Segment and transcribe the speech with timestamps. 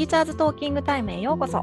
[0.00, 1.62] ティーチャーズトーキングタイムへようこそ。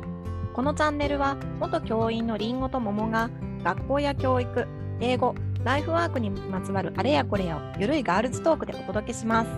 [0.53, 3.31] このチャンネルは元教員のりんごと桃が
[3.63, 4.67] 学校や教育
[4.99, 5.33] 英語
[5.63, 9.49] ライフワークにまつわるあれやこれやをゆるいガールズトークでお届けします。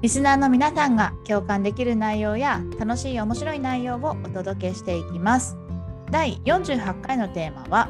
[0.00, 5.56] リスナーの皆さんが共感できる内容や楽しい面白い内容をお届けしていきます。
[6.10, 7.88] 第48回のテーマは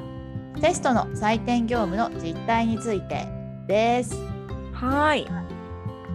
[0.60, 3.26] テストの採点業務の実態について
[3.66, 4.14] です。
[4.74, 5.26] はい。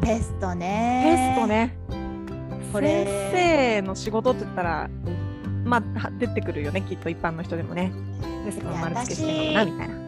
[0.04, 1.34] テストね。
[1.36, 1.97] テストね
[2.78, 4.90] これ先生の仕事って言ったら
[5.66, 7.92] まあ出てくるよねきっと一般の人でもね。
[8.46, 10.08] テストの丸付けしてるのかなみたいな。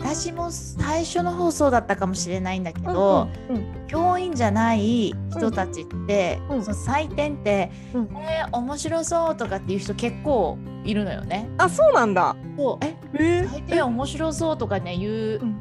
[0.00, 6.62] 私も最初の放送だったかもしれないんだけど、うんうん教員じゃない人たちって、うん。
[6.62, 8.08] その採点って、うん。
[8.18, 11.48] えー面白そうとかっていう人結構いるのよね。
[11.56, 12.36] あそうなんだ。
[12.58, 12.84] そう。
[12.84, 12.96] え？
[13.14, 15.58] え採点面白そうとかね言う、うん。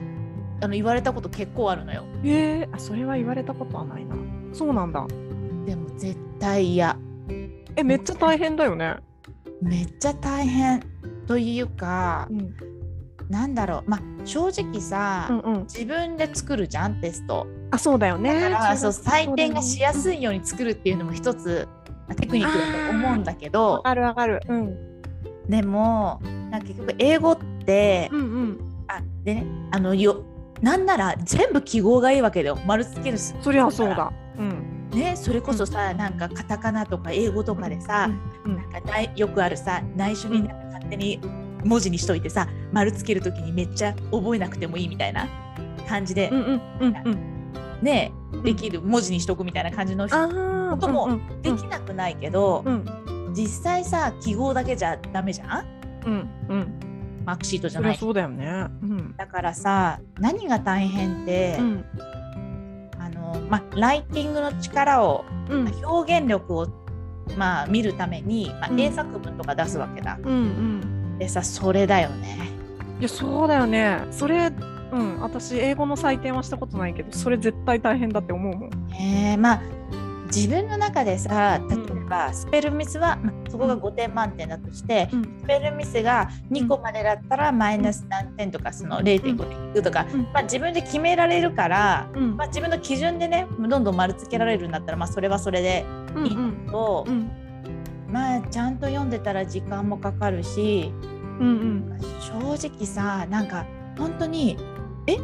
[0.60, 2.04] あの言われたこと結構あるのよ。
[2.24, 4.16] えー、あそれは言われたことはないな。
[4.54, 5.06] そうなんだ
[5.68, 6.98] でも絶対嫌。
[7.76, 8.96] えめっちゃ大変だよね。
[9.62, 10.82] めっちゃ大変
[11.28, 12.56] というか、うん。
[13.30, 13.90] なんだろう。
[13.90, 15.62] まあ正直さ、うんうん。
[15.64, 17.46] 自分で作るじゃんテスト。
[17.72, 18.50] あそうだよね。
[18.50, 21.68] だからそう採点がしやすいいように作るっていうのも一つ
[22.08, 24.40] まあテクニックだと思うんだけわどかるわかる。
[24.48, 25.02] うん。
[25.50, 28.86] でもなんか結局英語って、うんうん。
[28.88, 30.24] あでねあのよ
[30.62, 32.58] なんなら全部記号がいいわけだよ。
[32.66, 34.14] 丸つけるすそりゃそうだ。
[34.38, 38.10] うんねそれこそさ、なんかカタカナとか英語とかでさ、
[38.46, 38.56] うん。
[38.72, 41.20] なんかよくあるさ内緒になんか勝手に
[41.64, 45.28] 文字にしといてさ丸つけるときにめっちゃ覚えなくてもいいみたいな
[45.88, 47.52] 感じで、うんうんうんうん。
[47.82, 48.12] ね
[48.44, 51.42] できる文字にしとくみたいな感じのこともうんうん。
[51.42, 53.34] できなくないけど、うん。
[53.36, 55.66] 実際さ記号だけじゃダメじゃん？
[56.06, 56.80] うんうん。
[57.26, 57.98] マークシートじゃない。
[57.98, 58.68] そうだよね。
[58.82, 59.16] うん。
[59.18, 61.86] だからさ何が大変って、うん。
[62.00, 62.17] あ
[63.33, 65.66] のまライティングの力を、うん。
[65.66, 66.67] ま表現力を
[67.38, 68.80] まあ見るために、まあうん。
[68.80, 70.18] 英作文とか出すわけだ。
[70.22, 71.18] うんうん。
[71.19, 72.50] でさそれだよね。
[73.00, 74.00] いやそうだよね。
[74.12, 74.52] それ
[74.91, 78.69] うん私英語の採点はしたことないけどそれ絶対大変だって思うもん。
[79.00, 79.62] えーまあ
[80.28, 81.75] 自分の中でさ例
[82.34, 85.23] スペルミスは、まあそこが5点満点だとして、うん。
[85.41, 89.35] スペルミスが2個までだったらマイナス何点とかその0.5でい
[89.73, 90.22] くとか、うん。
[90.34, 92.38] まあ、自分で決められるから、うん。
[92.38, 95.85] まあ、自分の基準でねどんどん丸つけられるんだったら、まあ、それはそれで
[96.25, 96.67] いいうん。
[96.67, 97.31] うんうん。
[98.09, 100.94] まあちゃんと読んでたら時間もかかるし
[101.40, 103.66] うん正直さなんか
[103.97, 104.57] 本当に
[105.07, 105.17] え？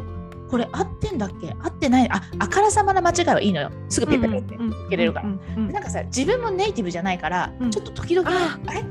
[0.50, 1.54] これ合ってんだっけ？
[1.60, 2.08] 合ってない。
[2.10, 3.70] ああからさまな間違いはいいのよ。
[3.88, 5.26] すぐペペペってつけれるから。
[5.26, 7.70] うんうんなんかさ自分もネイティブじゃないから、うん。
[7.70, 8.84] ちょっと時々ああれ、う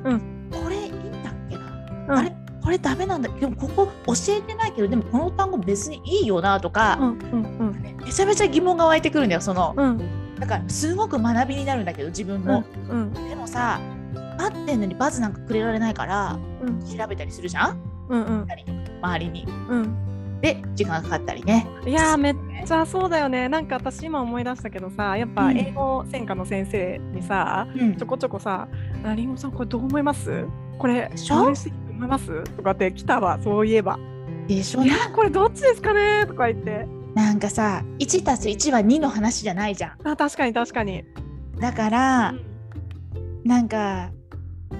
[0.52, 1.64] これいいんだっけな、
[2.10, 2.18] うん。
[2.20, 2.36] あれ？
[2.64, 3.30] これダメなんだ。
[3.30, 9.74] でもここ教えてないけどでもこの単語別にいいよなとか、うんうんめちゃめちゃ疑問が湧いてくるんだよその。
[9.78, 10.36] うん。
[10.40, 13.80] だからすごく学びになるんだけど自分も、うんでもさ
[14.38, 16.80] 合ってんのにバズなんかくれられないからうん。
[16.86, 17.82] 調べたりするじゃん？
[18.10, 18.48] うんうん。
[19.02, 19.46] 周りに。
[19.70, 20.13] うん
[20.44, 21.66] で時間がかかったりね。
[21.88, 22.36] いやーめっ
[22.68, 23.48] ちゃそうだよね。
[23.48, 25.58] なんか私今思い出したけどさやっぱうん。
[25.58, 27.96] 英語専科の先生にさ、うん。
[27.96, 28.68] ちょこちょこさ
[29.06, 30.46] 「ありんごさんこれどう思います？
[30.78, 31.36] これ嬉しいと
[31.92, 33.98] 思います?」とかって来たわそういえば
[34.48, 34.84] 「でしょ？
[34.84, 36.86] いやこれどっちですかね?」とか言って。
[37.16, 40.08] なんかさ1たす1は2の話じゃないじゃん。
[40.08, 41.06] あ確かに確かに、
[41.60, 42.34] だから、
[43.46, 44.10] なんか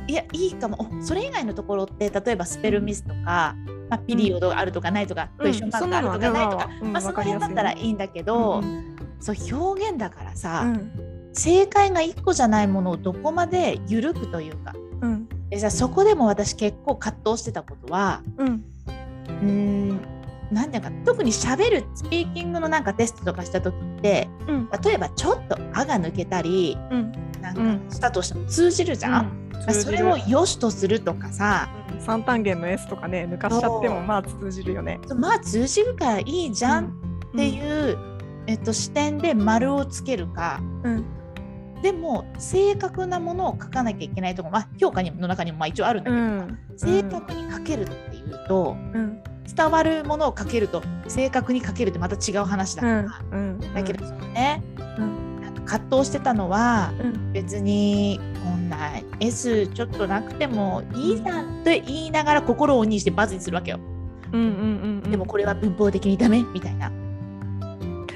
[0.08, 0.90] いやいいかも。
[1.00, 3.56] おそれ以外のところって例えばスペルミスとか、
[3.94, 5.44] まあ、ピリオドがあるとかないとか、うん。
[5.44, 8.90] クエスチョンマークがあるとかないとか、うんまあ、その辺だったらいいんだけど、うん
[9.20, 11.30] そう表現だからさ、うん。
[11.32, 15.30] 正解が1個じゃないものをどこまで緩くというかうん。
[15.50, 18.48] でさそこでも私結構葛藤してたことはうん。
[18.48, 20.02] うーん
[20.52, 24.70] なんていうか特にしゃべるスピーキングのなんかテストとかした時ってうん。
[24.84, 27.12] 例えばちょっと「あ」が抜けたりうん。
[27.42, 27.80] なんうん。
[27.80, 29.52] かしたとしても通じるじゃん。
[29.54, 31.70] まあそれを良しとするとかさ
[32.04, 35.00] 三単元の S とかね抜かしちゃってもまあ通じるよね。
[35.16, 36.90] まあ通じるからいいじゃんっ
[37.36, 37.98] ていう、
[38.48, 40.60] えっと、視点で丸をつけるか。
[40.84, 41.06] うん。
[41.82, 46.60] でも正確なものを書かなきゃいけないところ、まあ、評価にの中にもまあ一応あるんだけど、うん。
[46.78, 49.24] 正確に書けるっていうとうん。
[49.56, 53.60] 伝わるものを書けると正確に書けるってまた違う話だから、うん。
[53.60, 54.64] だけどね、
[54.98, 55.23] うん
[55.66, 63.80] 葛藤してたのはうん別にこんな S ちょっとなくてもいいじゃんって言いながら心を鬼にしてバズにするわけよ。
[64.32, 66.92] うんうんうんうんでもこれは文法的にダメみたいな。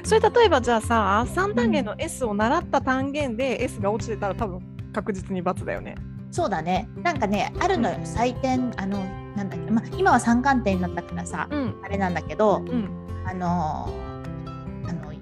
[0.03, 4.61] それ例えばじゃあさ三単元の S を習った単元で S が落ちてたら多分
[4.93, 5.95] 確実に×だよね。
[6.31, 6.89] そうだね。
[7.03, 9.03] なんかね、あるのよ、採点、あの、
[9.35, 12.89] なんだっけ、まあ、今は三冠点になったからさ、うんあれなんだけど、うん
[13.25, 14.16] あのーあの、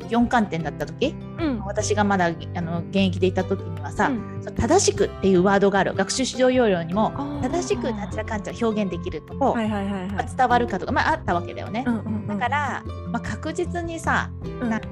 [0.09, 1.15] 4観点だった時？
[1.39, 1.59] うん。
[1.65, 4.41] 私がまだあの現役でいた時にはさ、うん。
[4.55, 7.11] 正しくっていうワードがある学習指導要領にも
[7.41, 10.11] 正しくなんちゃらかんちゃら表現できるとこ、はいはいはいはい。
[10.11, 11.83] まあ、伝わるかとか、まあ、あったわけだよね。
[11.87, 12.27] うんうんうん。
[12.27, 14.69] だから、まあ、確実にさ、うん。
[14.69, 14.87] なんか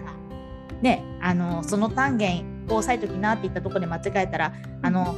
[0.82, 5.16] ねあのその単元を押さえときなって言ったところで間違えたらあの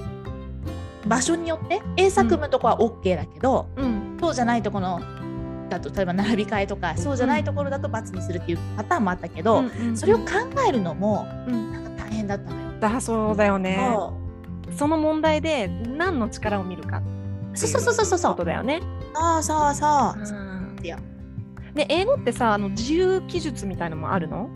[1.07, 4.18] 場所によって英作文とこは OK だけど、うん。
[4.19, 5.00] そうじゃないところ
[5.70, 10.26] だと例えば並び替えとかそうじゃないところだと×にするっていうパターンもあったけど、うんうんそれを考
[10.68, 11.72] えるのもうん。
[11.72, 12.80] なんか大変だったのよ。
[12.80, 13.78] だそうだよね。
[13.94, 14.14] そ
[14.78, 17.02] その問題で何の力を見るか
[17.54, 18.82] うそうそうそうそうそことうだよね
[19.14, 19.44] そう。
[19.44, 20.20] そうそう。
[20.20, 20.76] うん。
[21.74, 24.50] で英語ってさあの自由記述みたいのもあるの？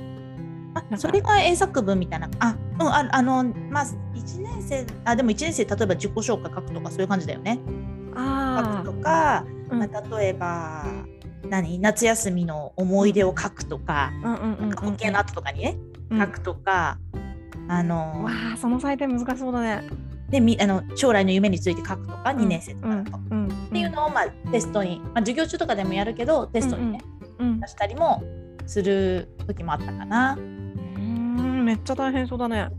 [0.75, 2.29] あそれが英作文みたいな。
[2.39, 3.85] あうんああのまあ
[4.15, 7.59] 1年生あでも1年生例えば自己紹介書くとかそういう感じだよね。
[8.13, 10.85] 書あくとか、うんまあ、例えば
[11.47, 11.79] 何？
[11.79, 14.11] 夏休みの思い出を書くとか、
[14.81, 15.77] 保険の後とかにね、
[16.09, 16.19] うん。
[16.19, 16.97] 書くとか
[17.67, 19.83] あのわあその採点難しそうだね。
[20.29, 23.17] でみあの将来の夢について書くとか、2年生とかだと。
[23.17, 23.49] っうん。
[23.71, 27.01] ていうのを、まあ、テストに、まあ、授業中とかでもやるけどテストにね、
[27.39, 28.23] うん出したりも
[28.67, 30.37] する時もあったかな。
[30.37, 32.69] うんめっちゃ大変そうだね。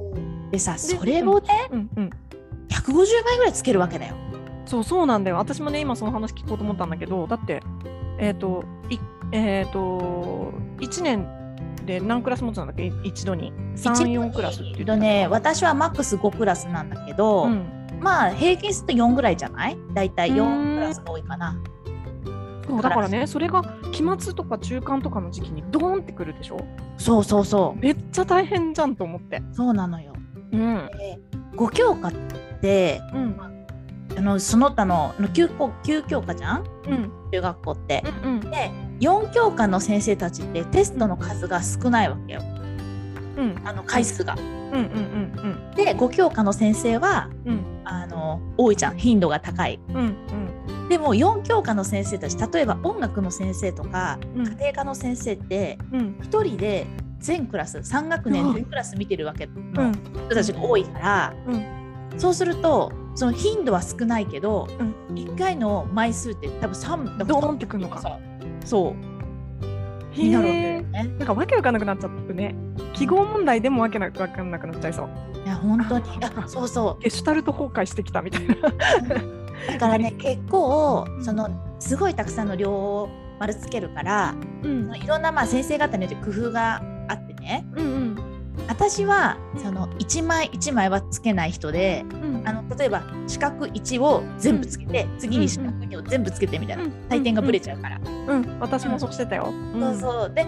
[0.52, 1.90] でさそれをねうん。
[1.96, 2.10] うん。
[2.68, 4.14] 150倍ぐらいつけるわけだよ。
[4.70, 5.36] そうそうなんだよ。
[5.36, 7.60] 私もね今その話聞こうと思ったんだけどだって
[8.18, 8.98] えっ、とい
[9.32, 11.26] えっ、と1年
[11.84, 12.86] で何クラス持つんだっけ？
[12.86, 13.52] い一度に。
[13.76, 17.66] 34クラスって言ってとね私はマックス5クラスなんだけど、うん。
[18.00, 19.76] まあ平均すると4ぐらいじゃない？
[19.92, 20.76] 大体うー4ん。
[20.76, 21.56] クラスが多いかな。
[22.68, 26.58] そうだからねそれが期末とか中間とかの時期にドーンってくるでしょ？
[26.96, 29.38] そうそうそめっちゃ大変じゃんと思って。
[29.38, 30.12] うそうなのよ。
[30.52, 30.88] うん。
[30.96, 31.18] で
[31.56, 32.12] 5教科っ
[32.60, 33.36] てうん
[34.20, 36.64] あのその他のあの 9, 校9教科じゃん？
[36.86, 37.10] うん。
[37.32, 38.04] 中学校って。
[38.22, 38.40] うんうん。
[38.40, 38.70] で
[39.00, 42.42] 4教科の先生たちってテストの数が少ないわけよ。
[43.38, 43.56] うん。
[43.64, 44.34] あの回数が。
[45.74, 47.60] で5教科の先生はうん。
[47.84, 48.98] あの多いじゃん。
[48.98, 49.80] 頻度が高い。
[49.88, 50.88] うんうん。
[50.90, 54.46] でも4教科の先生たち例えば音楽の先生とかうん。
[54.46, 56.18] 家庭科の先生ってうん。
[56.20, 56.86] 1人で
[57.20, 59.94] 全クラス3学年全クラス見てるわけうのん。
[59.94, 61.64] 人たちが多いから、うん。
[62.18, 64.66] そうするとその頻度は少ないけど、
[65.10, 65.14] うん。
[65.14, 68.18] 1回の枚数って多分3ドーンってくるのか。
[68.64, 70.16] そう。
[70.18, 70.88] になるわけよね。
[70.90, 72.54] なんかわけわかんなくなっちゃってね。
[72.94, 75.08] 記号問題でもわけわかんなくなっちゃいそう。
[75.44, 76.04] いや本当に。
[76.22, 78.54] ああ そうそゲシュタルト崩壊してきたみたいな。
[78.54, 84.90] うだからね 結構そのすごいたくさんの量を丸つけるからうん。
[84.96, 87.66] いろんなまあ先生方によって工夫があってね。
[87.76, 88.29] うんうん
[88.70, 92.42] 私はその1枚1枚はつけない人でうん。
[92.46, 98.00] あの例えば四角1を全部つけて、次に四角2を全部つけてみたいな、採点がぶれちゃうから。
[98.00, 98.58] うん。
[98.60, 99.52] 私もそうしてたよ。
[99.78, 100.32] そうそう。
[100.32, 100.46] で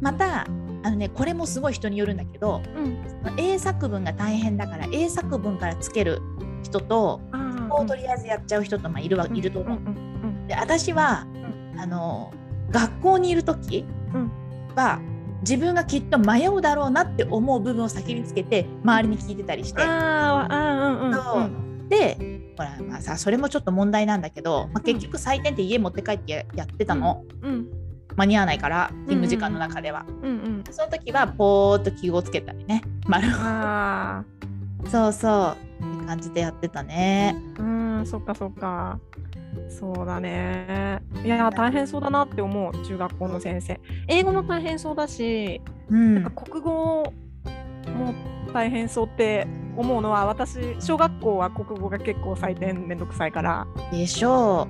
[0.00, 0.42] また
[0.84, 2.96] あのねこれもすごい人によるんだけどうん。
[3.36, 6.22] 英作文が大変だから英作文からつける
[6.62, 7.20] 人と
[7.68, 9.78] こうとりあえずやっちゃう人とまあいるわ、いると思う。
[9.80, 9.84] ん。
[9.84, 9.90] う
[10.44, 10.46] ん。
[10.46, 11.26] で私は、
[11.76, 12.32] あの
[12.70, 13.84] 学校にいる時
[14.14, 14.30] うん。
[14.76, 15.00] は、
[15.40, 19.82] 自分がきっと迷うだろうなって思う部分を先につけて周りに聞いてたりして。
[19.82, 21.88] あーあーうんうんそう。
[21.88, 22.18] で
[22.56, 27.66] ほらまあさそれもちょっと問題なんだけど、まあ、結局採点って家持って帰ってややってたの、うん
[28.16, 32.82] 間に合わないから勤務時間の中では、うんうんその時はポーっと記号つけたりね。
[33.06, 34.24] 丸あ
[34.86, 35.84] そうそう。
[35.84, 37.36] って感じでやってたね。
[37.54, 38.98] ーうんそっかそっか
[39.68, 41.00] そうだね。
[41.24, 43.80] いや大変そうだなって思う中学校の先生。
[44.06, 46.14] 英語も大変そうだしうん。
[46.14, 47.12] なんか国語
[47.96, 48.14] も
[48.52, 49.46] 大変そうって
[49.76, 54.66] 思うのは私小学校は国語が結構採点めんどくさいから、でしょ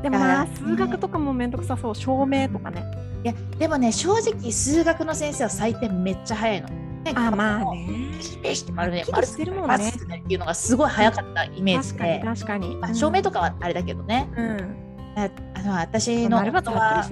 [0.00, 2.82] う、でもなあー数学とかもめんどくさそう証明とかね。
[3.24, 6.68] いやでもね正直数学の先生は採点めっちゃ早いの。
[7.02, 7.12] ね。
[7.14, 8.12] あまあね。
[8.16, 14.92] ペシペシって丸ねはっきり丸してるもんっていうのがすごい早かったイメージで、確かに、まあ、証明とかはあれだけどね、うん。
[15.16, 17.04] ああの私の丸夫は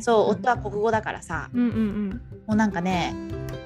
[0.00, 3.14] そう夫は国語だからさ、うんうんもうなんかね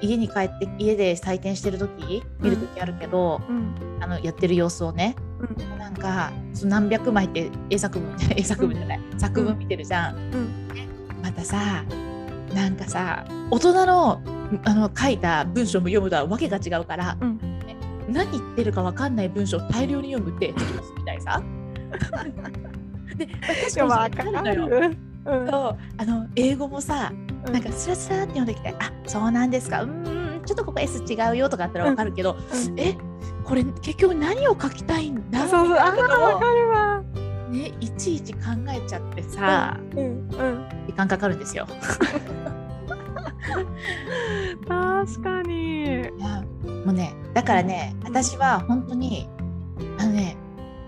[0.01, 3.57] 家に帰って家で採点してる時見る時あるけど、うん。
[3.57, 5.79] うんあのやってる様子をねうん。
[5.79, 10.15] なんかその何百枚って英作文 英作文じゃない、作文見てるじゃん。
[10.15, 10.67] うん。
[11.23, 11.83] またさ
[12.53, 14.21] なんかさ大人の
[14.65, 17.37] あの書いた文章も読むとはわけが違うから、うん。
[17.37, 17.75] ね
[18.09, 20.53] 何言ってるかわかんない文章を大量に読むって
[20.97, 21.43] みたいさ？
[23.17, 23.27] で、
[23.83, 24.79] まあ確かるのよ。
[24.81, 24.97] る。
[25.25, 25.47] うん。
[25.49, 27.11] そうあの英語もさ
[27.45, 27.53] うん。
[27.53, 29.83] なんかスラスラって読んできて「あそうなんですか。
[29.83, 32.37] うーんちょっとここ S 違うよ」とかあったらわかるけど、
[32.67, 32.79] うん。
[32.79, 32.97] え
[33.43, 35.47] これ結局何を書きたいんだ？
[35.47, 35.77] そうそう。
[35.77, 37.03] あかるわ。
[37.49, 38.39] ねいちいち考
[38.69, 39.99] えちゃってさ、うん。
[39.99, 40.65] うん。
[40.85, 41.67] 時間かかるんですよ。
[44.69, 45.83] あ確かに。
[45.85, 46.43] いや
[46.85, 49.27] もうねだからね私は本当に
[49.99, 50.35] あのね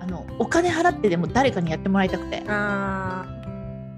[0.01, 3.25] あのお金払ってでも誰かにやってもらいたくてっあ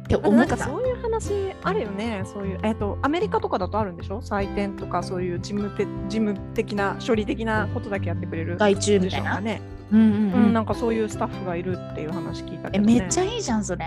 [0.08, 0.17] てあ。
[0.17, 1.31] 思ったなんかそういう話
[1.63, 2.24] あるよね。
[2.25, 4.22] そういうえっ、とアメリカとかだとあるんでしょ？
[4.22, 8.58] 採点とかそういう事務て事務的な処理的なことだけやってくれる。
[8.58, 9.39] 外注みたいな？
[9.39, 9.62] ね。
[9.91, 13.00] うんうんう、うんんなんかそういうスタッフがいるっていう話聞いたけえど、ね。
[13.00, 13.86] めっちゃいいじゃんそれ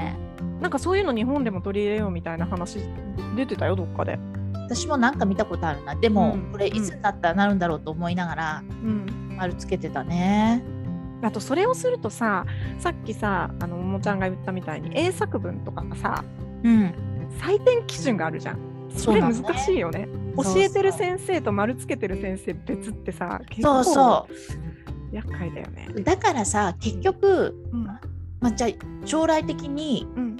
[0.61, 2.78] なんかそういうの日本でも取り入れようみたいな話
[3.37, 4.18] 出てたよどっかで。
[4.64, 5.94] 私もなんか見たことあるな。
[5.94, 6.52] でも、うん。
[6.52, 9.35] これいつになったらなるんだろうと思いながらうん。
[9.37, 10.62] 丸つけてたね。
[11.23, 12.44] あとそれをするとさ
[12.78, 16.25] さっきさあのももちゃんが言ったみたいに英作文とかがさ
[16.62, 16.94] うん。
[17.40, 18.59] 採点基準があるじゃん。
[18.97, 20.09] それ難しいよね。
[20.37, 20.54] そうそう。
[20.54, 24.28] 教えてる先生と丸つけてる先生別ってさ結構そうそ
[25.12, 25.88] 厄介だよね。
[25.94, 27.85] うだからさ結局、うん。
[27.85, 30.34] まあ、じゃあ将来的にうん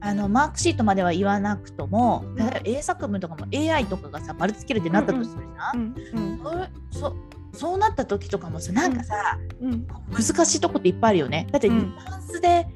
[0.00, 2.34] あのマークシートまでは言わなくともん。
[2.36, 7.16] 例えば英作文とかも AI とかがさ丸つけるってなったとするじゃ、うんんそれそ
[7.52, 9.86] そうなった時とかもさなんかさ、うん。
[10.10, 11.46] 難しいとこっていっぱいあるよね。
[11.50, 11.78] だってうん。
[11.78, 12.68] ニュアンスで、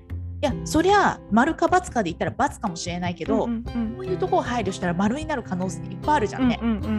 [0.43, 6.59] いやそりゃ丸か×かで言ったら×かもしれないけど、うんうんこういうとこを配慮したら丸になる可能性いっぱいあるじゃんね。
[6.61, 6.91] うんうんうんうんう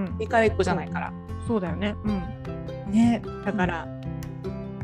[0.00, 1.08] んうん理解っ子じゃないから。
[1.08, 1.96] うんそうだよね。
[2.04, 2.92] うん。
[2.92, 3.22] ね。
[3.44, 3.86] だから、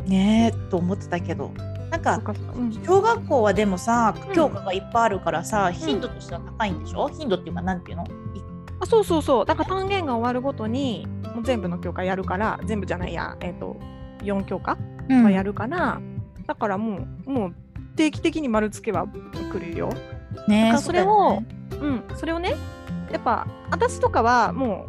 [0.06, 1.52] ねえと思ってたけど
[1.90, 2.72] なんそかうん。
[2.84, 4.34] 小学校はでもさうん。
[4.34, 7.08] 教科がいっぱいあるからさ、頻度としては高いんでしょ？
[7.08, 8.04] 頻度っていうかなんていうの？
[8.04, 8.08] い
[8.80, 9.46] あそうそうそう。
[9.46, 13.76] だから単元が終わるごとにもう全部の教科やるから全部じゃないやえっ、と
[14.22, 14.76] 4教科
[15.08, 15.24] うん。
[15.24, 16.00] はやるから、
[16.46, 17.54] だからもうもう
[17.96, 19.88] 定期的に丸付けは来るよ。
[20.46, 21.42] ねだからそれを
[21.72, 21.78] うね。
[21.80, 22.54] うん、それをね
[23.10, 24.86] やっぱ私とかはも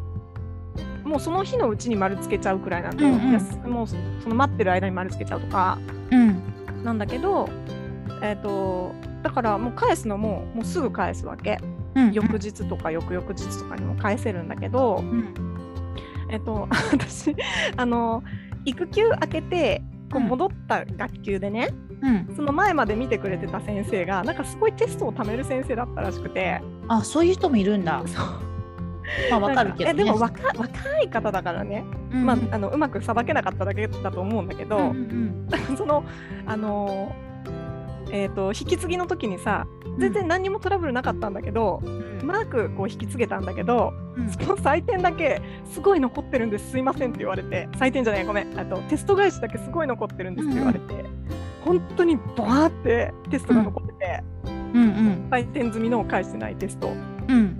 [1.06, 3.12] うもうその日のうちに丸つけちゃうくらいなんで、うん
[3.66, 3.72] うん。
[3.72, 3.96] もうそ
[4.30, 5.80] の待ってる間に丸つけちゃうとか。
[6.12, 6.44] うん
[6.84, 7.50] なんだけど、
[8.22, 8.94] えっと
[9.24, 11.60] だからもう返すのももうすぐ返すわけ。
[11.96, 15.34] うん翌日とか翌々日とかにも返せるんだけど、うん。
[16.30, 17.36] えっと 私
[17.76, 18.24] あの
[18.66, 19.82] 育休明けて
[20.12, 20.28] こううん。
[20.28, 21.70] 戻った学級でね、
[22.02, 22.36] うん。
[22.36, 26.62] その前まで見てくれてた先生がなんかすごいテストを貯める先生だったらしくて。
[26.88, 28.02] あそういう人もいるんだ。
[28.06, 28.49] そう
[29.32, 32.26] まあわかるけど、ね、でも若若い方だからね、うん。
[32.26, 36.04] まあ、あのうまくさばけなかっただけだと思うんだけど、うんうん その
[36.46, 37.16] あの
[38.12, 39.68] えー、と引き継ぎの時にさ
[40.00, 42.26] 全然何にもトラブルなかったんだけど、うん。
[42.26, 44.30] マークこう引き継げたんだけど、うん。
[44.30, 47.68] その採点だけすごい残ってるんですすいませんって言われて。
[47.74, 48.60] 採点じゃないごめん。
[48.60, 51.06] あとテスト返しだけすごい残ってるんですって言われて、
[51.64, 54.24] 本当にバーってテストが残ってて、
[54.74, 55.28] うんうん。
[55.30, 56.90] 採点済みのを返してないテスト。
[57.28, 57.60] うん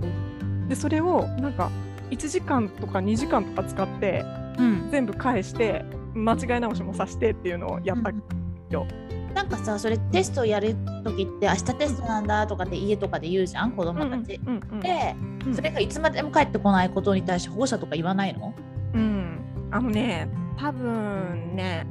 [0.70, 1.70] でそれをなんか
[2.10, 4.24] 1時間とか2時間とか使って
[4.58, 4.88] うん。
[4.90, 5.84] 全部返して
[6.14, 8.12] 間違い直しもさしてっていうのをやった、
[9.34, 10.74] なんかさそれテストやる
[11.04, 13.72] 時って明日テストなんだとかって家とかで言うじゃん？
[13.72, 14.40] 子供たち。
[14.46, 15.14] うんうんで
[15.46, 15.54] うん。
[15.54, 18.54] それがいつまでも帰ってこないことに対して保護者とか言わないの？
[18.94, 19.38] うん。
[19.70, 21.86] あのね多分ね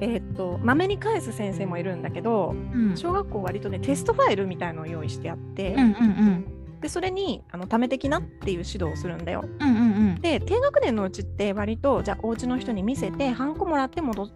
[0.00, 2.96] えーっとまめに返す先生もいるんだけどうん。
[2.96, 6.46] 小学校割とねテストファイルみたいのを用意してあって、うんうん
[6.82, 9.44] でそれにあの貯めてきなっていう指導をするんだよ。
[9.60, 9.80] うんうんう
[10.18, 10.20] ん。
[10.20, 14.32] で低学年のうちって割とじゃあお家の人に見せてハンコもらって戻し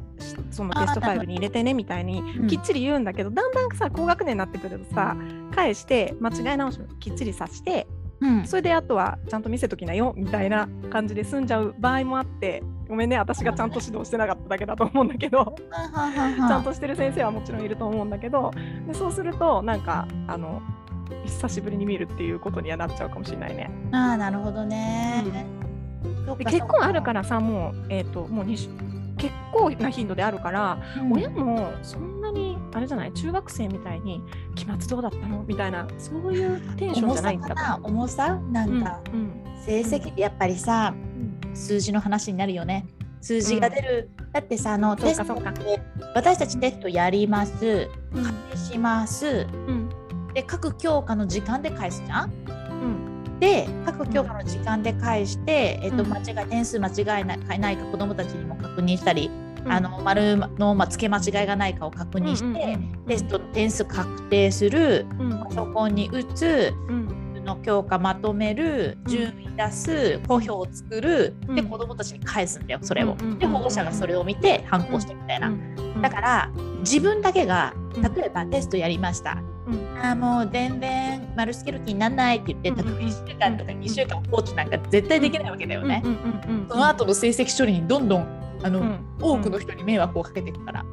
[0.50, 2.46] そのテストファイルに入れてねみたいにうん。
[2.46, 5.16] きっちり言うんだけど、だんだんさ高学年になってくるとさ
[5.54, 7.86] 返して間違い直しもきっちりさして
[8.20, 8.46] うん。
[8.46, 18.52] それであとはちゃんと見せときなよみたいな感じで済んじゃう場合もあってごめんね私がちゃんと指導してなかっただけだと思うんだけどちゃんとしてる先生はもちろんいると思うんだけど
[18.86, 20.62] でそうするとなんかあの
[21.25, 23.70] 久しぶりに見るっていうことにはなっちゃうかもしれないね。
[23.92, 25.25] ああなるほどね。
[26.26, 26.50] そうでか。
[26.50, 28.68] 結構あるからさもう,、えー、ともう結
[29.52, 31.12] 構な頻度であるから、うん。
[31.14, 34.20] 親もそんなにあれじゃない中学生みたいに
[34.54, 35.44] 期末どうだったの？
[35.46, 38.36] みたいなそういうテンションじゃないんだかなと重さ？
[38.52, 40.94] なんか、うんうん成績ってやっぱりさ
[41.52, 42.86] 数字の話になるよね。
[43.20, 45.80] 数字が出る、だってさあのテストって
[46.14, 47.88] 私たちテストやります。
[48.12, 48.56] うん。
[48.56, 49.46] します。
[49.66, 49.86] うん
[50.37, 52.31] で各教科の時間で返すじゃん？
[52.31, 53.40] うん。
[53.40, 56.11] で各教科の時間で返して、えっとうん。
[56.12, 59.31] 間違い点数間違いないないか子どもたちにも確認したり、
[59.64, 59.73] うん。
[59.73, 65.31] あの丸の、まあ、付け間違いがないかを確認して、うんうんうんテストの点数確定するうん。
[65.45, 67.43] パソコンに打つうん。
[67.43, 69.11] の教科まとめるうん。
[69.11, 71.69] 順位出す公表を作る、でうん。
[71.71, 73.12] 子どもたちに返すんだよそれを。
[73.12, 75.49] うんうんうんで保護者がそれを見て反抗してみたいな。
[75.49, 76.02] うん。
[76.02, 76.50] だから
[76.81, 79.42] 自分だけがうん例えばテストやりました。
[79.66, 86.02] うんあーもう全然丸つける気にならないって言って例えばうんうんうん1週間とか2週間放置なんか絶対できないわけだよね。
[86.68, 88.26] その後の成績処理にどんどん
[88.62, 90.84] あの、うん多くの人に迷惑をかけていくから。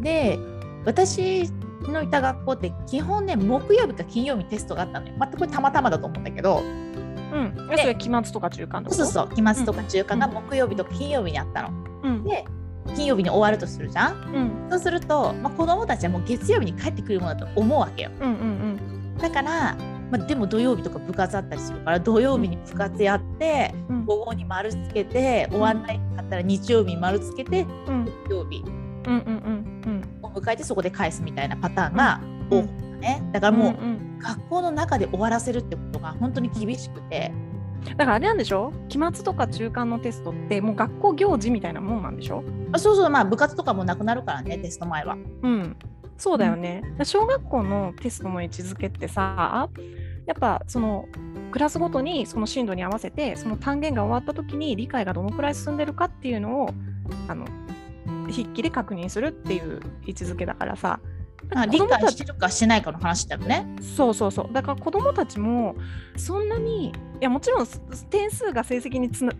[0.00, 0.38] で
[0.84, 1.50] 私
[1.82, 5.14] のいた学校って基本ね木曜日か金曜日テストがあったのよ。
[5.18, 7.68] またこれたまたまだと思うんだけどううん。
[7.72, 8.90] えそれ期末とか中間と？
[8.90, 8.96] か。
[8.96, 11.70] そうそう期末とか中間がうん木曜日とか金曜日にあったの。
[12.02, 12.24] うん。
[12.24, 12.44] で
[12.94, 14.14] 金曜日に終わるとするじゃん？
[14.14, 14.70] うん。
[14.70, 18.10] そうすると、まあ、子供たちはもう月曜日に帰ってくるものだと思うわけよ。
[18.20, 18.30] うん。
[18.30, 19.18] うん。
[19.18, 19.76] だから、
[20.10, 24.04] まあ、でも土曜日とか部活あったりするから土曜日に部活やってうん。
[24.04, 28.04] 午後に丸つけて終わんないかったら日曜日に丸つけてうん。
[28.26, 28.72] 木曜日うん。
[29.06, 29.22] うん。
[29.86, 30.18] うん。
[30.22, 33.22] を迎えてそこで返すみたいなパターンがうん多かったね。
[33.32, 37.30] だからもう、ん学校の中で終わらせるってことが本当に厳しくて、
[37.96, 38.72] だからあれなんでしょ？
[38.88, 42.42] 期末とか中間のテストってもう学校行事みたいなもんなんでしょ？
[42.72, 45.16] あそうそうまあ部活とかもなくなるからねテスト前は。
[45.42, 45.76] うん。
[46.16, 46.82] そうだよね。
[47.02, 49.68] 小学校のテストの位置づけってさ、
[50.26, 51.06] やっぱその
[51.50, 56.70] クラスごとにその進度に合わせてその単元が終わった時に理解がどのくらい進んでるかっていうのを
[57.28, 57.46] あの
[58.30, 61.00] 筆記で確認するっていう位置づけだからさ。
[61.54, 63.66] あ理解してるかしてないかの話だよね。
[63.80, 65.76] そうそうそうだから子供たちも
[66.16, 69.32] そんなにいやもちろんす点数が成績につな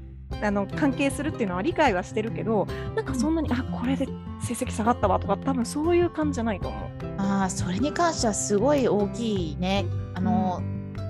[0.42, 4.06] あの関係するっていうのは理解はしてるけどなんかそんなにあこれで
[4.40, 6.90] 成績下がったわとか多分そういう感じじゃないと思う。
[7.18, 9.84] ああそれに関してはすごい大きいね。
[10.14, 10.62] あの、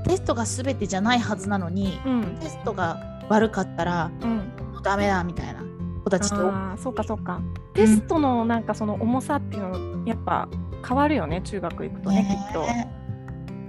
[0.05, 4.37] テストが全てじゃないはずなのにうんテストが悪かったらうん、
[4.73, 5.63] もうダメだみたいな
[6.05, 7.41] 子たちって多いああそうかそうか。
[7.73, 10.49] テストのなんかその重さっていうのやっぱ
[10.87, 12.63] 変わるよね中学行くとねきっと。
[12.63, 12.91] ね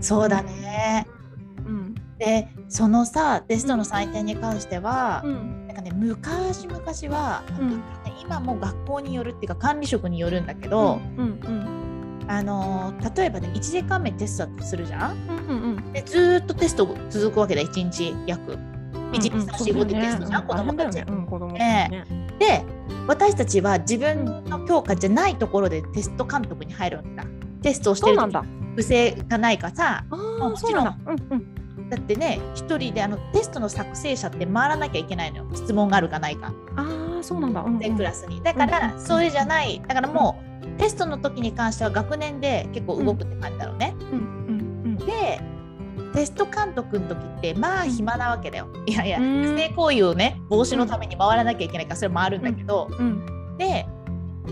[0.01, 1.07] そうだね。
[1.65, 1.95] うん。
[2.17, 5.67] でそのさテストの採点に関しては、うん。
[5.67, 6.79] なんかね昔々
[7.15, 7.81] は、うん。
[8.21, 15.17] 今も学校によるっていうか管理職によるんだけど、うんうんあのー例えばね1時間目テストだとするじゃん？
[15.47, 18.57] うんうんでずーっとテスト続くわけだ1日約。
[19.11, 21.87] 1日3 4 5でテストじゃん、子供たち、うん、子供たちね。
[21.91, 22.24] ね。
[22.39, 22.65] で
[23.07, 27.25] 私たちは自分の教科じゃないところでテスト監督に入るわけだ。
[27.61, 28.55] テストをしてる時そうなんだ。
[28.75, 30.05] 不正がないかさ。
[30.09, 30.97] もちろんそうだ。
[31.07, 31.89] うんうん。
[31.89, 35.47] だってね一人であのテストの作成者って回らなきゃいけないのよ。
[35.53, 36.53] 質問があるかないか。
[36.75, 37.61] ああ、そうなんだ。
[37.61, 37.79] うんうん。
[37.79, 38.41] 全クラスに。
[38.43, 39.81] だからうんそれじゃない。
[39.87, 44.97] だからもうテストの時に関しては学年で結構動くって感じだろうね、うんうん。
[44.97, 45.39] で
[46.15, 48.67] テスト監督の時ってまあ暇なわけだよ。
[48.85, 49.43] いやいやうん。
[49.43, 52.89] 不正行為をね防止のために回らなきゃいけないからそれ回るんだけど、
[53.57, 53.85] で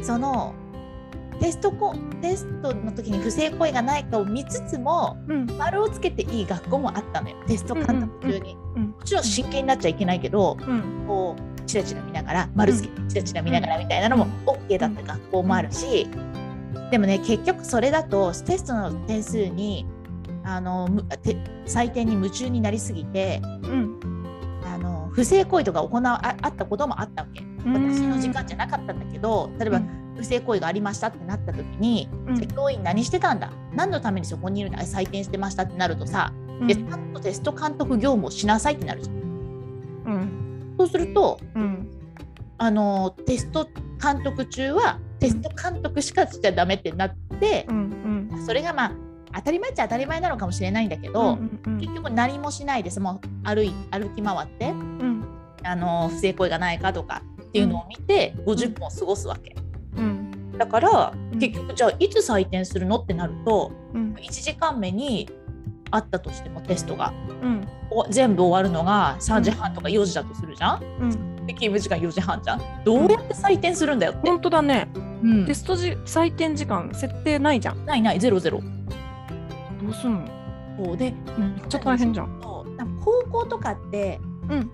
[0.01, 0.53] その
[1.39, 5.47] テストこテストの時に不正行為がないかを見つつもうん。
[5.57, 7.35] 丸をつけていい学校もあったのよ。
[7.47, 11.05] テスト監督中に、うんもちろん真剣になっちゃいけないけどうん。
[11.07, 16.07] こうチラチラ見ながら丸つけてチラチラ見ながらみたいなのも OK だった学校もあるし
[16.91, 19.85] でもね結局それだとテストの点数に
[20.45, 23.99] あのむて採点に夢中になりすぎてうん。
[24.65, 27.43] あの不正行為とか行わああったこともあったわけ。
[27.65, 29.81] 私の時間じゃなかったんだけど例えば
[30.17, 33.51] 不正行為がありましたってなった時にうんチェックイン何してたんだ？
[33.73, 36.67] 何のためにそこにいるんだ採点してましたってなるとさうん。
[36.67, 39.15] でちゃんとテスト監督業務をしなさいってなるじゃん。
[39.15, 39.19] う
[40.17, 40.75] ん。
[40.77, 41.89] そうするとうん。
[42.57, 43.67] あのテスト
[44.01, 48.43] 監督中はテスト監督しかしちゃダメってなってう、ん。
[48.45, 48.91] それがまあ
[49.35, 51.77] 当たり前っちゃ当たり前なのかもしれないんだけうんど、うん。
[51.79, 55.25] 結局何もしないですもう歩い歩き回ってうん。
[55.63, 59.55] あの不正行為がないかとかっていうのを見て50分を過ごすわけ。
[59.97, 60.57] うん。
[60.57, 61.39] だからうん。
[61.39, 64.13] 結局じゃあいつ採点するのってなるとうん。
[64.13, 65.29] 1時間目に
[65.91, 67.67] あったとしてもテストがうん。
[67.91, 70.83] お全部終わるのが3時半とか4時だとするじゃん？
[70.99, 71.45] うん。
[71.45, 72.61] で勤務時間4時半じゃん？
[72.83, 74.29] どうやって採点するんだよって。
[74.29, 74.87] 本当だね。
[74.95, 75.45] うん。
[75.45, 77.85] テスト時採点時間設定ないじゃん。
[77.85, 78.61] ないないゼロゼロ。
[79.93, 80.27] すんの？
[80.85, 80.97] そう。
[80.97, 82.39] でめっちゃ大変じゃん。
[83.03, 84.71] 高校とかってうん。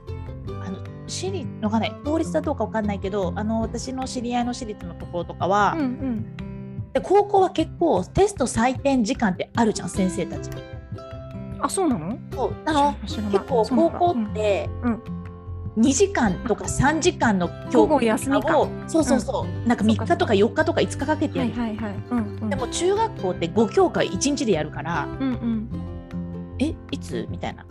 [0.63, 1.95] あの私立わかんない。
[2.03, 6.93] 公立だどうかわかんないけどあの私の知り合いの私立のところとかは、うんうん。
[6.93, 10.47] で高校は結構テスト採点時間ってあるじゃん先生たち。
[10.47, 10.61] に。
[11.61, 12.17] あそうなの？
[12.31, 12.53] そう。
[12.65, 15.01] あの結構高校ってうん。
[15.77, 18.59] 2時間とか3時間の教午後休みか。
[18.59, 21.93] をそうそうそう、なんか3日とか4日とか5日かけてやる、はいはいはい。
[22.09, 26.55] うんうんでも中学校って5教科1日でやるからうんうん。
[26.59, 27.27] えいつ？
[27.29, 27.65] みたいな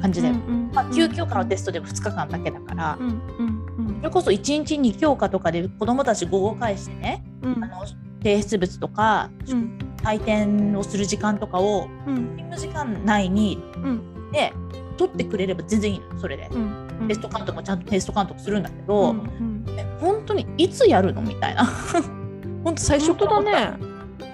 [0.00, 0.34] 感じだよ、
[0.72, 3.62] まあ、9教科のテストでも2日間だけだから、うんうんうん
[3.98, 7.64] それこそ1日2教科とかで子どもたち午後返してねうん。
[7.64, 7.86] あの
[8.22, 9.78] 提出物とかうん。
[10.02, 12.36] 採点をする時間とかをうん。
[12.36, 14.30] 勤務時間内にうん。
[14.32, 14.52] で
[14.96, 16.48] 取ってくれれば全然いいのそれで。
[16.52, 17.06] うん。
[17.08, 19.64] テスト監督もちゃんとテスト監督するんだけうど、んうん。
[19.78, 21.22] え本当にいつやるの？
[21.22, 21.64] みたいな。
[22.64, 23.76] 本当最初からね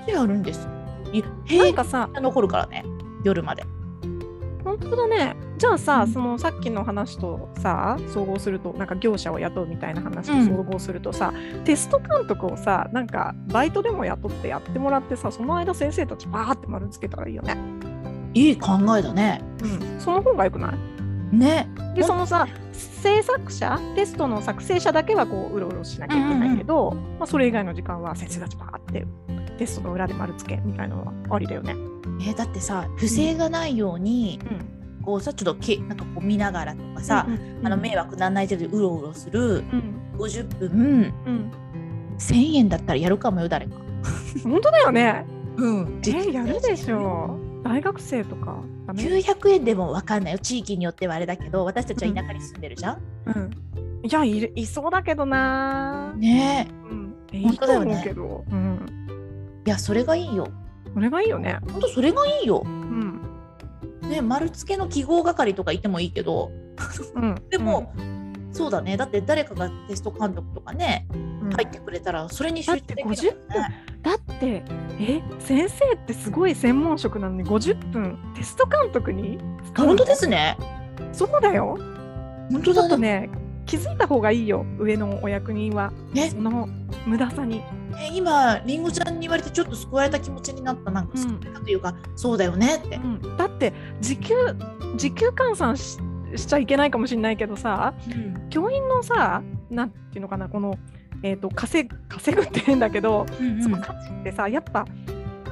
[0.09, 0.69] いつやるんです。
[1.13, 2.85] いなん平かさ日残るからね。
[3.25, 3.65] 夜まで。
[4.65, 5.37] 本当だね。
[5.57, 6.13] じゃあさ、うん。
[6.13, 10.47] そのさっきの話とさ総合するとなんか業者を雇うみたいな話とうん。
[10.47, 11.33] 総合するとさ、
[11.65, 17.57] テスト監督をさなんかバイトでも雇ってやってもらってさその間先生たちバーって丸つけたらいいよね、
[18.35, 19.43] いい考えだね。
[19.63, 20.73] うん、その方がよくな
[21.33, 21.37] い？
[21.37, 21.69] ね。
[21.95, 29.07] でそのさ制作者テストの作成者だけはこううろうろしなきゃいけないけど、まあ、それ以外の時間は先生たちバーって
[29.59, 31.75] テストの裏で丸付けみたいなのはありだよね。
[32.27, 39.99] えだってさ不正がないように、うん、こうさちょっとけなんかこう見ながらとかさ、うんあの迷惑なんない程度でうろうろするうん。
[40.17, 41.53] 50分うん、
[42.19, 43.77] 1000円だったらやるかもよ誰か。
[44.43, 45.25] 本当だよね。
[45.57, 46.01] うん。
[46.07, 47.39] えやるでしょ。
[47.65, 48.63] 大学生とか。
[48.87, 50.39] ダメ、900円でもわかんないよ。
[50.39, 53.03] 地域によってはあれだけど私たちは田舎に住んでるじゃん。
[53.27, 53.51] うん、
[54.03, 56.69] いやいるいそうだけどな、ね。
[56.91, 57.93] うん、えいいと本当だよね。
[57.93, 58.98] 思うけど、うん、え
[59.69, 60.49] いやそれがいいよ。
[60.95, 61.59] それがいいよね。
[61.71, 62.63] ほんとそれがいいよ。
[62.65, 63.21] うん。
[64.09, 66.51] ね丸付けの記号係とかいてもいいけど。
[67.15, 67.93] うん、 でも、
[68.51, 68.97] そうだね。
[68.97, 73.21] だって誰かがテスト監督とかねうん、入ってくれたらそれに集中できるもんね。
[74.03, 74.65] だってだって
[74.99, 79.39] え先生ってすごい専門職なのに50分テスト監督に
[79.77, 80.57] 本当ですね。
[81.13, 81.77] そうだよ。
[82.51, 83.29] 本当だっとね
[83.67, 84.65] 気づいた方がいいよ。
[84.79, 85.93] 上のお役人は。
[86.15, 86.31] ね。
[86.31, 86.71] その
[87.05, 93.01] 無駄さにね今りんごちゃんに言われてちょっと救われた気持ちになったなんかうん救われたというか、そうだよねってう。
[93.01, 94.35] んだって時給
[94.97, 95.99] 時給換算し
[96.37, 97.95] しちゃいけないかもしれないけどさ
[98.51, 100.79] 教員のさなんていうのかなこの、
[101.23, 104.85] えー、と稼ぐ稼ぐって言うんだけど、うんうんその価値ってさやっぱ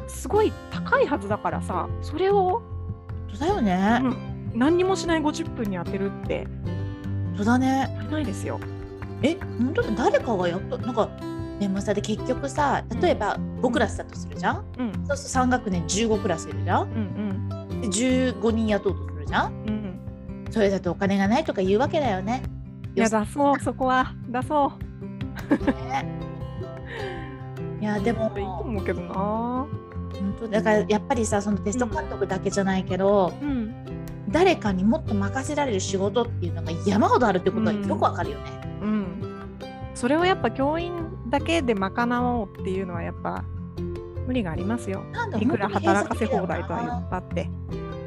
[0.07, 2.62] すごい高いはずだからさそれを、
[3.38, 4.01] だよね。
[4.03, 8.09] うん、何にもしない50分に当てるって本当だね。
[8.11, 8.61] ないですよ。
[9.22, 11.09] え本当だ誰かがやったなんか
[11.61, 14.92] でもさで結局さ例えば5クラスだとするじゃん、うん。
[15.07, 16.83] そうすると3学年15クラスいるじゃん？
[16.83, 17.49] うん
[17.81, 19.53] で15人雇おうとするじゃん？
[19.53, 20.53] うんうん。
[20.53, 22.42] それだとお金がないとか言うわけだよね。
[22.95, 24.14] いや出そうそこは。
[24.29, 24.73] 出そ
[25.88, 26.07] ね。
[27.81, 28.33] いやでも。
[28.35, 29.14] ういいと思うけどな。
[29.14, 29.69] 本
[30.40, 33.75] 当だからやっぱりさそのテスト監督だけじゃないけど、うん。
[34.29, 38.45] 誰かにもっと任せられる仕事っていうのが山ほどあるってことはよくわかるよね。
[38.83, 39.07] うん、
[39.95, 40.92] それをやっぱ教員
[41.29, 43.45] だけで賄おうっていうのはやっぱ
[44.27, 45.03] 無理がありますよ。
[45.41, 47.51] いくら働かせ放題とは言閉ったって。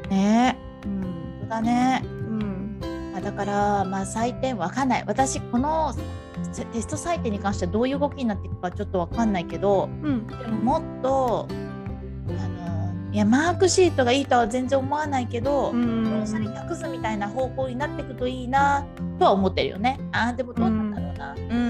[0.02, 2.02] 鎖ねうんだね。
[2.04, 2.80] うん
[3.16, 5.92] あだからまあ採点わかんない私この
[6.54, 11.52] テテスト採点に関してはどういう動きになっていくかちょっとわかんないけどうんでももっとあ
[12.32, 18.86] のいやマークシートがいいとは全然思わないけど、うんローサに託すみたいな方向になっていくといいな
[19.18, 19.98] とは思ってるよね。
[20.12, 21.34] あーでもどうなんだろうな。
[21.34, 21.69] うんうん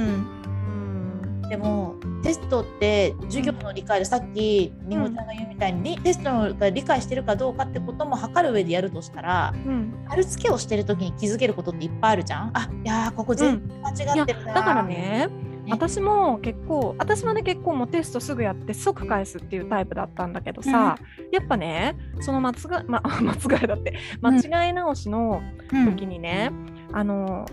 [1.50, 9.92] でもテストって授業の理解でさっきりんごちゃんが言うみたいに、テストが理解してるかどうかってことも測る上でやるとしたらうん。
[10.08, 12.50] 丸付けをしてる時に気づけることっていっぱいあるじゃん。
[12.54, 15.28] あいやーここ全然間違ってるな、だからね
[15.66, 15.72] ね。
[15.72, 20.96] 私も結構私はね結構もうテストすぐやって即返すっていうタイプだったんだけどさ、
[21.32, 26.50] やっぱねその間違い、ま、 間違いだって間違い直しのうん時にね、
[26.92, 27.46] あの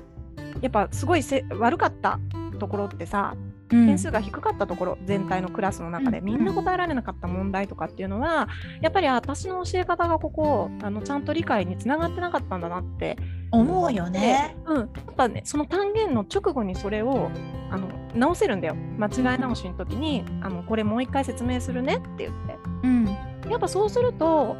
[0.62, 2.20] やっぱすごいせ悪かった
[2.60, 6.26] ところってさうん点数が低かったところ、全体のクラスの中でうん。
[6.26, 8.48] みんな答えられなかった問題とかっていうのは
[8.82, 13.18] やっぱり私の教え方がここあのちゃんと理解につながってなかったんだなって
[13.52, 14.58] 思うよね。
[14.66, 17.30] うん、やっぱねその単元の直後にそれを
[17.70, 18.76] あの直せるんだよ。
[18.76, 22.56] 間違い直しの時にあのこれもう一回説明するねって言って。
[22.84, 23.06] うん。
[23.50, 24.58] やっぱそうすると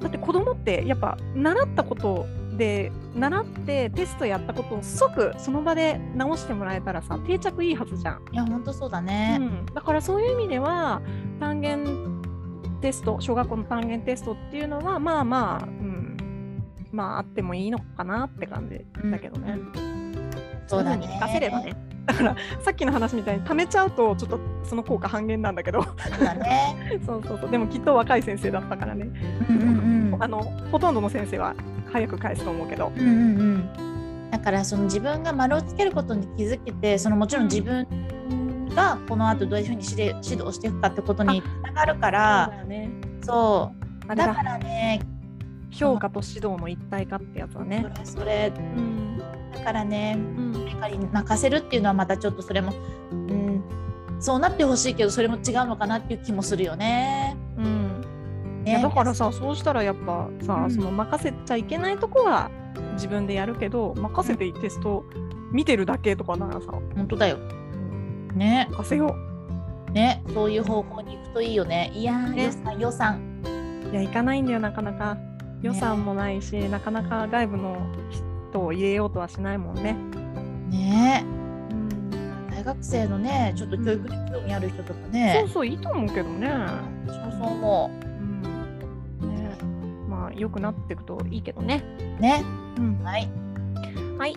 [0.00, 9.38] だって子供ってやっぱ習ったことで習ってテストやったことを即その場で直してもらえたらさ定着いいはずじゃん、いや本当そうだうね。
[9.38, 11.02] ん、だからそういう意味では
[11.40, 12.22] 単元
[12.80, 16.16] テスト小学校の単元テストっていうのはまあまあ、うん、
[16.92, 19.58] まああってもいいのかなって感じだけどね。
[20.66, 21.74] そうだねいうふに活かせればね。
[22.06, 25.82] だからさっきの話みたいに貯めちゃうとちょっとその効果半減なんだけど。
[25.82, 26.76] そうだね。
[27.04, 27.50] そうそうそう。
[27.50, 29.10] でもきっと若い先生だったからね。
[29.50, 30.22] うんうんうん。
[30.22, 31.54] あのほとんどの先生は
[31.96, 32.92] 早く返すと思うけど。
[32.94, 33.12] うんうんう
[34.28, 34.30] ん。
[34.30, 37.86] だからその自分が丸をつけることに気づけてそのもちろん自分
[38.74, 42.90] がこの後どういうふうに指導指導していくかってことにつながるからそうだよね。
[43.22, 43.72] そ
[44.04, 44.08] う。
[44.08, 45.00] だだからね
[45.70, 47.86] 評価と指導の一体化ってやつはね。
[48.04, 49.18] それうん。
[49.54, 50.52] だからねうん。
[50.52, 52.72] 誰かに任せるっていうのはまたちょっとそれも、
[53.10, 53.62] うん、
[54.20, 57.36] そうなってほしいけどそれも違うのかなっていう気もするよね。
[57.56, 57.95] うん。
[57.95, 57.95] い
[58.66, 62.50] ねやだからさそうしたらやっぱさ、うんその任せちゃいけないとこは
[62.94, 65.04] 自分でやるけど任せてテスト
[65.52, 67.36] 見てるだけとかならさ、本当だよ。
[67.36, 69.16] うんね任せよ
[69.92, 71.90] ねそういう方向に行くといいよね。
[71.94, 73.42] いやー、ね予算予算。
[73.44, 75.16] ういや行かないんだよなかなか
[75.62, 77.78] 予算もないし、なかなか外部の
[78.50, 79.96] 人を入れようとはしないもんね。
[80.70, 81.24] ね
[81.70, 82.10] うん
[82.50, 85.46] 大学生のねちょっと教育に興味ある人とかそうね。
[85.54, 86.50] そういいと思うけどね。
[87.06, 88.05] そうそう思う
[90.38, 91.82] 良くなっていくといいけどね。
[92.18, 92.22] う。
[92.22, 92.44] ね
[92.78, 93.28] うんはい。
[94.18, 94.34] はい。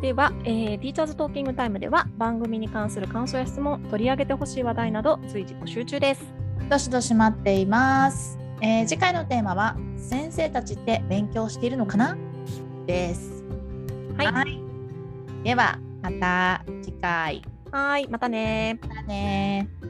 [0.00, 6.24] では、えー、ティーチャーズトーキングタイムでは番組に関する感想や質問、取り上げてほしい話題など随時募集中です。
[6.70, 8.38] どしどし待っています。
[8.62, 12.16] えー次回のテーマは先生たちって勉強しているのかな？
[12.86, 13.44] です。
[14.16, 14.62] はい。
[15.44, 17.42] ではまた次回。
[17.70, 18.08] はい。
[18.08, 19.89] またねまたねー